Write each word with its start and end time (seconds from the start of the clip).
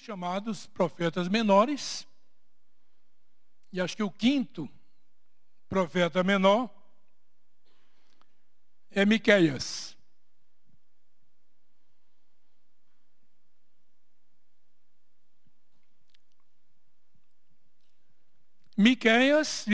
os 0.00 0.06
chamados 0.06 0.66
profetas 0.66 1.28
menores. 1.28 2.08
E 3.70 3.80
acho 3.80 3.94
que 3.94 4.02
o 4.02 4.10
quinto 4.10 4.68
profeta 5.68 6.24
menor 6.24 6.70
é 8.90 9.04
Miqueias. 9.04 9.96
Miqueias 18.76 19.66